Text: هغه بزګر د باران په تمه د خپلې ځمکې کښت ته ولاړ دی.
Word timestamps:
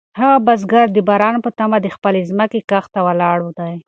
هغه 0.19 0.37
بزګر 0.45 0.87
د 0.93 0.97
باران 1.09 1.35
په 1.45 1.49
تمه 1.57 1.77
د 1.81 1.87
خپلې 1.95 2.21
ځمکې 2.29 2.59
کښت 2.69 2.89
ته 2.93 2.99
ولاړ 3.07 3.37
دی. 3.59 3.73